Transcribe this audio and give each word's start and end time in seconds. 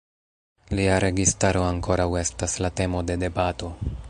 Lia 0.79 0.95
registaro 1.05 1.63
ankoraŭ 1.67 2.09
estas 2.25 2.59
la 2.67 2.75
temo 2.81 3.05
de 3.11 3.23
debato. 3.27 3.73